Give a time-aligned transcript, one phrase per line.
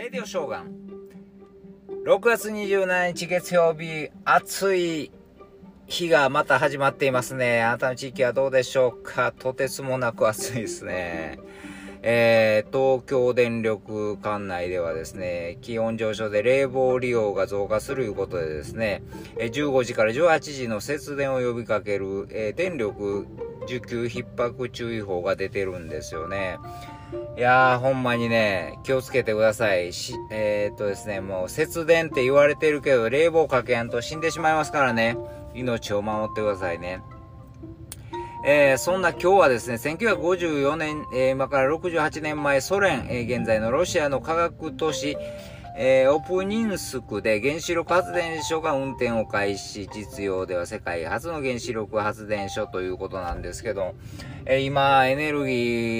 [0.00, 0.74] レディオショーガン。
[2.06, 5.12] 6月27日月曜日、暑い
[5.88, 7.62] 日がまた始まっていますね。
[7.62, 9.30] あなたの地域はどうでしょうか？
[9.38, 11.38] とてつもなく暑いですね。
[12.00, 19.02] えー、東京電力管内ではですね、気温上昇で冷房利用が増加するということでですね、
[19.36, 23.26] 15時から18時の節電を呼びかける、えー、電力
[23.68, 26.56] 需給逼迫注意報が出てるんですよね。
[27.36, 29.92] いやー、ほんまにね、気をつけてください。
[29.92, 35.16] し、えー、っとですね、もう節電って言われてるけど、冷房かけやんと死んでしまいますからね。
[35.54, 37.02] 命を守ってくださいね。
[38.44, 45.16] えー、そんな今日はですね、1954年、えー、今から68年前、ソ連、えー、現在のロシアの科学都市、
[45.76, 53.94] えー、オプニンスクで原子力発電所が運転を開始、実用では世界初の原子力発電所ということなんですけど、
[54.46, 55.52] えー、今、エネルギ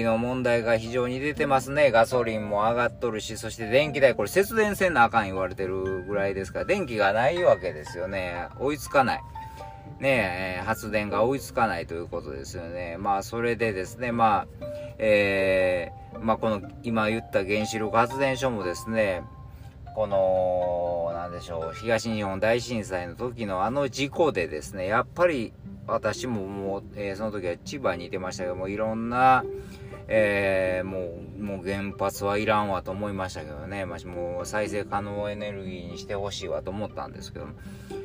[0.00, 1.90] ーの問題が非常に出てますね。
[1.90, 8.48] ガソリンも上がっとるし、そして電気代、これ節電せんなあかん言われてるぐらいですから、電気がないわけですよね。
[8.58, 9.20] 追いつかない。
[10.00, 12.96] ねえ、発電が追いつかないということですよね。
[12.98, 14.46] まあ、それでですね、まあ、
[14.98, 19.22] えー、まあ、この、今言った原子力発電所もですね、
[19.98, 25.52] この、なんでしょう、東日本大震災の時のあの事故でですね、やっぱり
[25.88, 29.42] 私ももう、えー、その時は千葉にいてましたけども、いろんな、
[30.06, 37.46] えー、もう、もう原発はいらんわと思いましたけどね、まあ、もう再生可能エネルギーにしてほしいわと思ったんですけど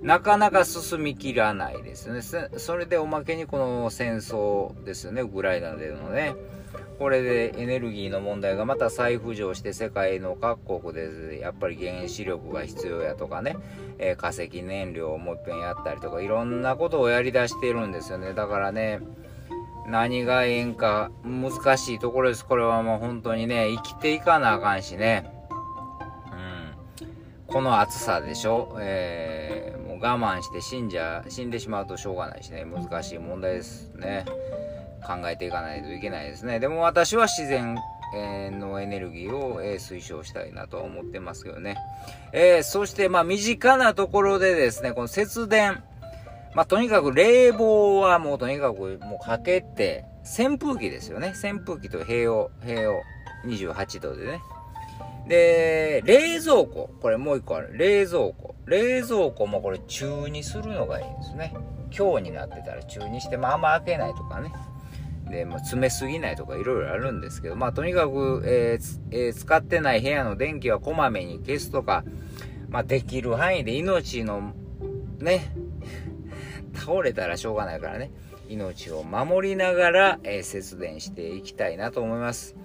[0.00, 2.22] なかなか進みきらないですね。
[2.56, 6.34] それでおまけにこの戦争ですよね、ウクライナでのね。
[6.98, 13.56] これでエネルギーの問題がまた再浮上して世界の各国でやっぱり原子力が必要やとかね、
[13.98, 18.32] えー、化石燃料をもう一遍やったりとかいろんなことをやりだしているんですよね。
[18.32, 19.00] だからね、
[19.86, 22.44] 何がええんか難しいところです。
[22.44, 25.30] これはもう本当にね、生きていかなあかんしね。
[27.00, 27.06] うん。
[27.46, 28.76] この暑さでしょ。
[28.80, 34.26] えー、我慢して死んじゃ、死んでしまうとしょうがないしね、難しい問題ですね。
[35.06, 36.60] 考えていかないといけないですね。
[36.60, 37.74] でも私は自然
[38.60, 41.78] のエネルギーを、推奨したいなとは思ってますけどね。
[42.34, 45.82] えー、そして、まあ、身近なところでですね、この節電。
[46.54, 51.32] まあ、とにかく冷房はもうとにかくもうかけて、扇風機ですよね。
[51.42, 53.02] 扇風機と併用、併用。
[53.46, 54.40] 28度でね。
[55.28, 56.90] で、冷蔵庫。
[57.00, 57.76] これもう一個ある。
[57.76, 58.53] 冷蔵庫。
[58.66, 61.54] 冷蔵庫もこれ中にするのがいいんですね。
[61.90, 64.52] 強になってたら中にして、まあまあ開けないとかね。
[65.30, 72.04] で、まあ、詰めすぎないとかいろいろあるんですけど、まあ、とにかく、えーえー、使ってない部屋の電気はこまめに消すとか、
[72.68, 74.52] まあ、できる範囲で命の、
[75.18, 75.52] ね、
[76.74, 78.10] 倒れたらしょうがないからね、
[78.48, 82.56] 命を守りながら、えー、節電していきたいなと思います。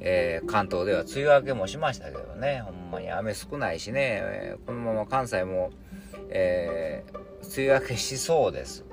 [0.00, 5.70] えー、関東では梅雨明けもしましたけどね、ほんまに雨少ないしね、えー、このまま関西も、
[6.30, 7.04] え
[7.56, 8.84] 梅雨明けしそうです。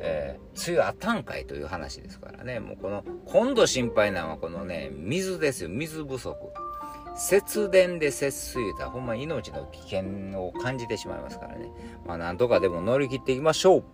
[0.00, 0.38] え、
[0.68, 2.60] 梅雨あったんかいという話ですからね。
[2.60, 5.70] もうこの、今度心配なのはこのね、水ですよ。
[5.70, 6.36] 水不足。
[7.16, 10.02] 節電で節水言うたらほんま命の危険
[10.40, 11.70] を感じてしまいますからね。
[12.04, 13.84] まあなんとかでも乗り切っていきましょう